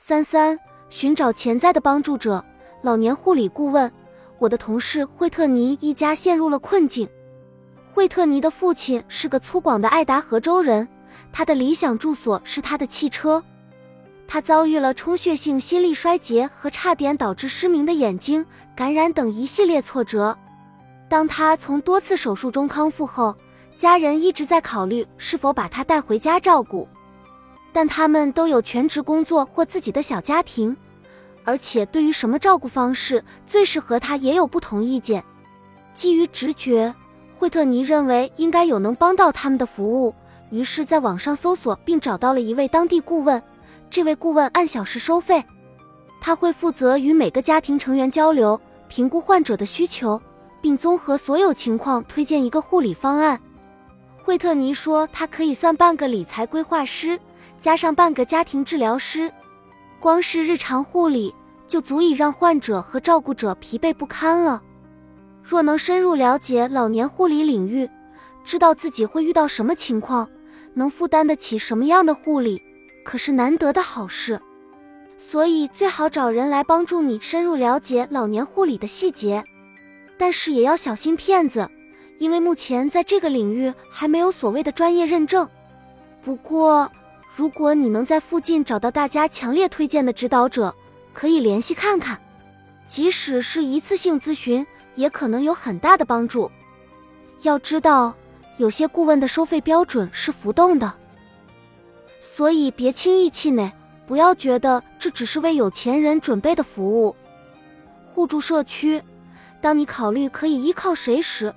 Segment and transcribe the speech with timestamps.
[0.00, 0.56] 三三，
[0.90, 2.42] 寻找潜在的帮助者，
[2.82, 3.92] 老年护理顾问。
[4.38, 7.08] 我的同事惠特尼一家陷入了困境。
[7.90, 10.86] 惠特尼的父亲是个粗犷的爱达荷州人，
[11.32, 13.42] 他的理想住所是他的汽车。
[14.28, 18.46] 他遭遇了充血性心力衰竭和差点导致失明的眼睛
[18.76, 20.38] 感染等一系列挫折。
[21.08, 23.34] 当他从多次手术中康复后，
[23.76, 26.86] 家人一直在考虑是否把他带回家照顾，
[27.72, 30.76] 但他们都有全职工作或自己的小家庭。
[31.44, 35.24] 而且对于什么照顾方式最适合他也有不同意见。
[35.94, 36.94] 基于直觉，
[37.36, 40.14] 惠特尼认为应该有能帮到他们的服务，
[40.50, 43.42] 于是在网上搜索并找到了一位当地顾问。
[43.88, 45.42] 这位顾问按小时收费，
[46.20, 50.20] 他会负责与每个家庭成员交流，评估患者的需求，
[50.60, 53.40] 并综合所有情况推荐一个护理方案。
[54.22, 57.18] 惠特尼说，他可以算半个理财规划师，
[57.60, 59.32] 加上半个家庭治疗师。
[60.00, 61.34] 光是日常护理
[61.66, 64.62] 就足以让患者和照顾者疲惫不堪了。
[65.42, 67.88] 若能深入了解老年护理领域，
[68.44, 70.28] 知道自己会遇到什么情况，
[70.74, 72.62] 能负担得起什么样的护理，
[73.04, 74.40] 可是难得的好事。
[75.16, 79.44] 所以最好找人来帮助你深入了解老年护理的细节。
[80.16, 81.68] 但是也要小心骗子，
[82.18, 85.48] 因为目前在这个领域还没有所谓的专业认证。
[86.22, 86.90] 不过，
[87.34, 90.74] 如果你能在附近找到大家强烈推荐的指导者，
[91.12, 92.20] 可以联系看看。
[92.86, 96.50] 即使是一次性咨询，也可能有很大的帮助。
[97.42, 98.14] 要知道，
[98.56, 100.94] 有些顾问的收费标准是浮动的，
[102.20, 103.70] 所以别轻易气馁，
[104.06, 107.14] 不要觉得这只是为有钱人准备的服务。
[108.06, 109.00] 互助社区，
[109.60, 111.54] 当你考虑可以依靠谁时，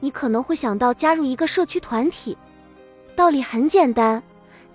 [0.00, 2.36] 你可能会想到加入一个社区团体。
[3.16, 4.22] 道理很简单。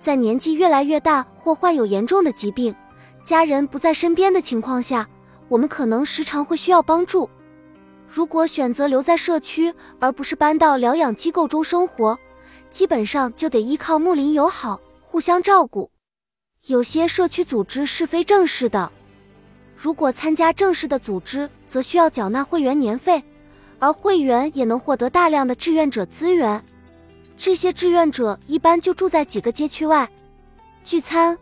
[0.00, 2.74] 在年纪越来越大或患有严重的疾病、
[3.22, 5.06] 家人不在身边的情况下，
[5.48, 7.28] 我们可能时常会需要帮助。
[8.08, 12.18] 如果选择留在社区，而不是搬到疗养机构中生活，
[12.70, 15.90] 基本上就得依靠睦邻友好，互相照顾。
[16.66, 18.90] 有些社区组织是非正式的，
[19.76, 23.22] 如果参加正式的组织，则需要缴纳会员年费，
[23.78, 26.62] 而会员也能获得大量的志愿者资源。
[27.40, 30.06] 这些志愿者一般就住在几个街区外，
[30.84, 31.38] 聚餐、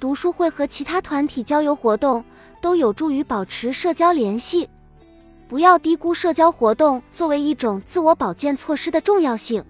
[0.00, 2.24] 读书会和其他团体郊游活动
[2.60, 4.68] 都有助于保持社交联系。
[5.46, 9.64] 不要低估社交活动作为一种自我保健措施的重要性。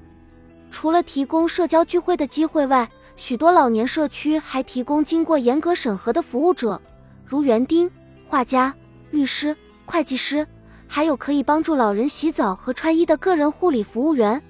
[0.70, 6.80] 除了提供社交聚会的机会外，许多老年社区还提供经过严格审核的服务者，
[7.22, 7.90] 如园丁、
[8.26, 8.74] 画家、
[9.10, 9.54] 律师、
[9.84, 10.46] 会计师，
[10.86, 14.42] 还有可以帮助老人洗澡和穿衣的个人护理服务员。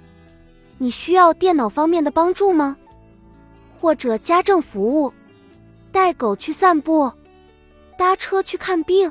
[0.78, 2.76] 你需要电脑方面的帮助吗？
[3.80, 5.12] 或者家政服务，
[5.90, 7.10] 带狗去散步，
[7.96, 9.10] 搭车去看病，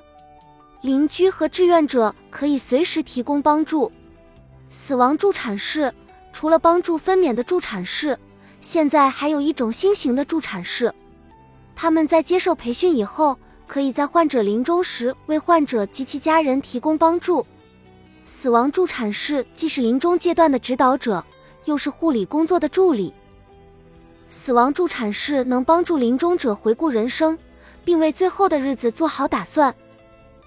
[0.82, 3.92] 邻居和志愿者可以随时提供帮助。
[4.70, 5.94] 死亡助产室
[6.34, 8.18] 除了帮助分娩的助产士，
[8.62, 10.94] 现在还有一种新型的助产士，
[11.76, 13.38] 他们在接受培训以后，
[13.68, 17.46] 可以在患者临终时为患者及其家人提供帮助。
[18.24, 21.24] 死亡助产士既是临终阶段的指导者。
[21.66, 23.14] 又是护理工作的助理。
[24.30, 27.38] 死亡助产士能帮助临终者回顾人生，
[27.84, 29.74] 并为最后的日子做好打算。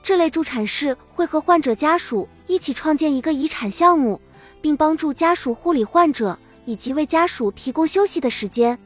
[0.03, 4.21] 这类助产士会和患者家属一起创建一个遗产项目，
[4.61, 8.79] 并帮助家属护理患者以及为家属提供休息的时间。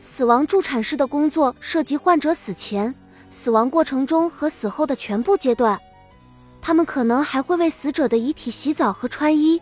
[0.00, 2.94] 死亡助产士的工作涉及患者死前、
[3.30, 5.78] 死亡过程中和死后的全部阶段。
[6.60, 9.60] 他们可能还会为死者的遗体洗澡和穿衣。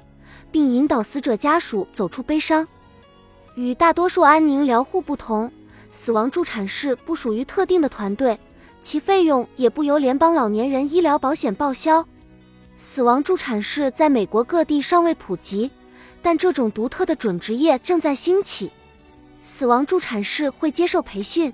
[0.56, 2.66] 并引导死者家属走出悲伤。
[3.56, 5.52] 与大多数安宁疗护不同，
[5.90, 8.40] 死亡助产士不属于特定的团队，
[8.80, 12.02] 其费用也不由联邦老年人医疗保险报销。
[12.78, 15.70] 死亡助产士在美国各地尚未普及，
[16.22, 18.70] 但这种独特的准职业正在兴起。
[19.42, 21.52] 死亡助产士会接受培训，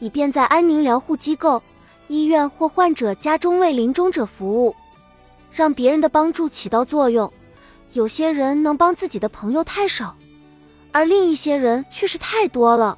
[0.00, 1.62] 以便在安宁疗护机构、
[2.08, 4.74] 医院或患者家中为临终者服务，
[5.52, 7.32] 让别人的帮助起到作用。
[7.92, 10.16] 有些人能帮自己的朋友太少，
[10.92, 12.96] 而另一些人却是太多了。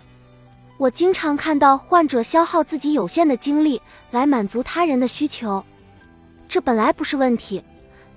[0.76, 3.80] 我经常看到患者消耗自己有限的精力
[4.10, 5.64] 来满足他人的需求，
[6.48, 7.62] 这本来不是问题。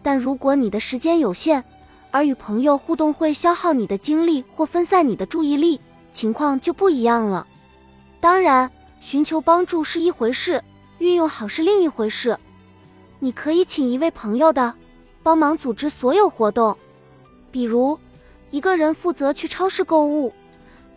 [0.02, 1.64] 但如果你的时间有限，
[2.12, 5.80] 而与朋友互动会消耗你的精力或分散你的注意力，
[6.12, 7.48] 情况就不一样了。
[8.20, 8.70] 当然，
[9.00, 10.62] 寻求帮助是一回事，
[10.98, 12.38] 运用好是另一回事。
[13.20, 14.74] 你可以请一位朋友的。
[15.26, 16.78] 帮忙组织所有活动，
[17.50, 17.98] 比如
[18.52, 20.32] 一个人负责去超市购物，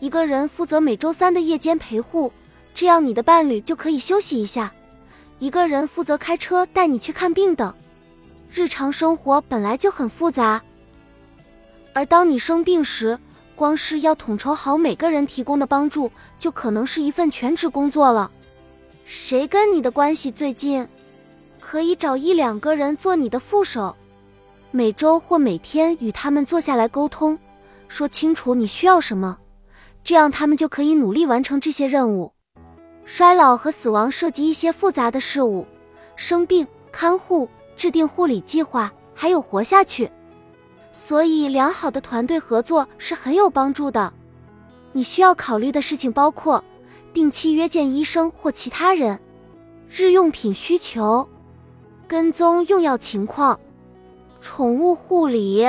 [0.00, 2.30] 一个人负责每周三的夜间陪护，
[2.74, 4.70] 这样你的伴侣就可以休息一下，
[5.38, 7.74] 一个人负责开车带你去看病等。
[8.52, 10.62] 日常生活本来就很复杂，
[11.94, 13.18] 而当你生病时，
[13.56, 18.30] 光是要统筹好每个人提供的帮助，就可能是一份全职工作了。
[19.06, 20.86] 谁跟你的关系最近，
[21.58, 23.96] 可以找一两个人做你的副手，
[24.70, 27.38] 每周或每天与他们坐下来沟通，
[27.88, 29.38] 说清楚你需要什么，
[30.04, 32.32] 这样他们就可以努力完成这些任务。
[33.06, 35.66] 衰老和死亡涉及一些复杂的事物，
[36.16, 40.10] 生病、看护、制定护理计划，还有活下去。
[40.92, 44.12] 所以，良好的团队合作是很有帮助的。
[44.92, 46.62] 你需要考虑的事情包括：
[47.14, 49.18] 定期约见医生或其他人，
[49.88, 51.26] 日用品需求，
[52.06, 53.58] 跟踪用药情况，
[54.40, 55.66] 宠物护理，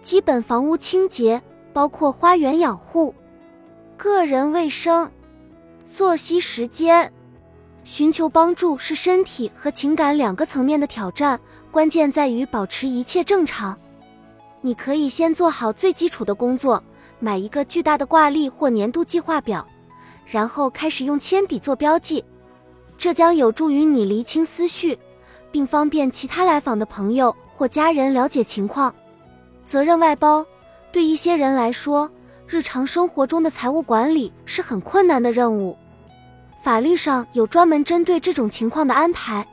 [0.00, 1.42] 基本房屋清洁，
[1.72, 3.14] 包括花园养护，
[3.96, 5.10] 个人卫生。
[5.86, 7.12] 作息时间，
[7.84, 11.38] 寻求帮助是身体和情感两个层面的挑战，
[11.70, 13.78] 关键在于保持一切正常。
[14.60, 16.82] 你可以先做好最基础的工作，
[17.18, 19.66] 买一个巨大的挂历或年度计划表，
[20.24, 22.24] 然后开始用铅笔做标记，
[22.96, 24.98] 这将有助于你厘清思绪，
[25.50, 28.92] 并方便其他来访的朋友或家人了解情况。
[29.64, 30.44] 责任外包，
[30.90, 32.10] 对一些人来说，
[32.48, 35.76] 日常生活中的财务管理是很困难的任务。
[36.60, 39.46] 法律上有专门针对这种情况的安排。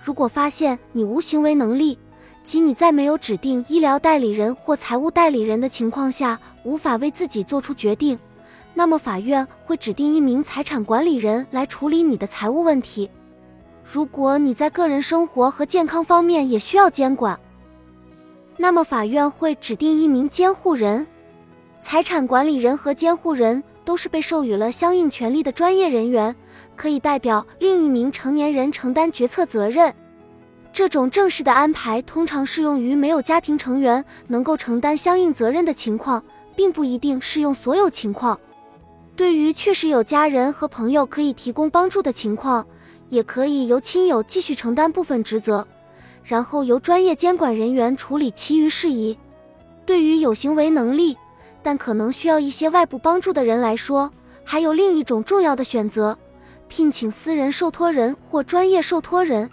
[0.00, 1.98] 如果发现你无行为能力，
[2.44, 8.16] 即你在没有指定医疗代理人或财务代理人的情况下无法为自己做出决定，
[8.72, 13.10] 那么法院会指定一名财产管理人来处理你的财务问题。
[13.82, 17.36] 如果你在个人生活和健康方面也需要监管，
[18.58, 21.06] 那么法院会指定一名监护人。
[21.80, 26.36] 财产管理人和监护人都是被授予了相应权利的专业人员。
[26.76, 29.92] 可以代表另一名成年人承担决策责任。
[30.72, 36.22] 这种正式的安排通常适用于没有家庭成员能够承担相应责任的情况，
[36.54, 38.38] 并不一定适用所有情况。
[39.16, 42.64] 对于确实有家人和朋友可以提供帮助的情况，
[43.08, 45.66] 也可以由亲友继续承担部分职责，
[46.28, 49.16] 然后由专业监管人员处理其余事宜。
[49.86, 51.16] 对于有行为能力
[51.62, 54.12] 但可能需要一些外部帮助的人来说，
[54.44, 56.18] 还有另一种重要的选择。
[56.68, 59.48] 聘请私人受托人或专业受托人，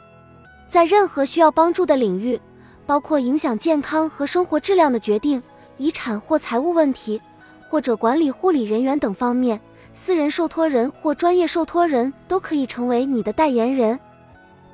[0.68, 2.38] 在任何需要帮助的领域，
[2.86, 5.42] 包括影响健康和生活质量的决定、
[5.78, 7.22] 遗产或财务问题，
[7.70, 9.62] 或者管理护理人员等方面，
[9.94, 13.98] 私人受托人或专业受托人都可以成为你的代言人。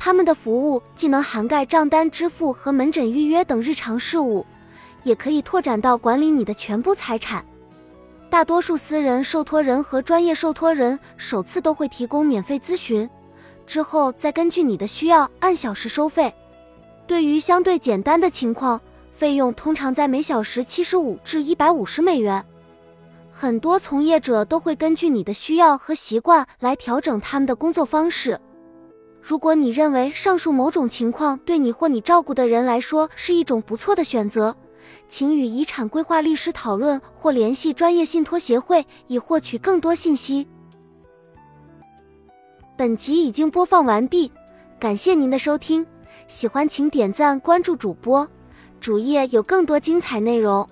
[0.03, 4.43] 他们的服务既能涵盖账单支付和门诊预约等日常事务，
[5.03, 7.45] 也可以拓展到管理你的全部财产。
[8.27, 13.07] 大多数私人受托人和专业受托人首次都会提供免费咨询，
[13.67, 16.33] 之后再根据你的需要按小时收费。
[17.05, 18.81] 对于相对简单的情况，
[19.11, 22.43] 费用通常在每小时七十五至一百五十美元。
[23.31, 28.41] 很多从业者都会根据你的需要和习惯来调整他们的工作方式。
[29.21, 34.55] 如果你认为上述某种情况对你或你照顾的人来说是一种不错的选择，
[35.07, 40.47] 请与遗产规划律师讨论，或联系专业信托协会以获取更多信息。
[42.75, 44.31] 本集已经播放完毕，
[44.79, 45.85] 感谢您的收听，
[46.27, 48.27] 喜欢请点赞关注主播，
[48.79, 50.67] 主页有更多精彩内容。